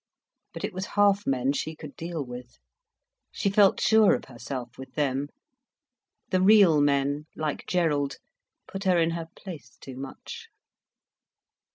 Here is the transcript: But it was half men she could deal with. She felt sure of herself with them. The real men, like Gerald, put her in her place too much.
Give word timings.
But 0.51 0.63
it 0.63 0.73
was 0.73 0.87
half 0.97 1.27
men 1.27 1.53
she 1.53 1.75
could 1.75 1.95
deal 1.95 2.25
with. 2.25 2.57
She 3.31 3.51
felt 3.51 3.79
sure 3.79 4.15
of 4.15 4.25
herself 4.25 4.75
with 4.75 4.93
them. 4.95 5.27
The 6.29 6.41
real 6.41 6.81
men, 6.81 7.25
like 7.35 7.67
Gerald, 7.67 8.17
put 8.67 8.85
her 8.85 8.97
in 8.97 9.11
her 9.11 9.27
place 9.35 9.77
too 9.79 9.97
much. 9.97 10.47